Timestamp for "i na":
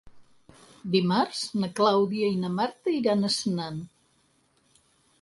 2.39-2.51